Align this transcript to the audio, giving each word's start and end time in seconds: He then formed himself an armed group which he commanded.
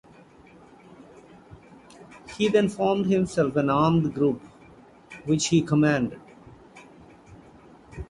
He 2.35 2.47
then 2.47 2.69
formed 2.69 3.05
himself 3.05 3.55
an 3.55 3.69
armed 3.69 4.15
group 4.15 4.41
which 5.25 5.49
he 5.49 5.61
commanded. 5.61 6.19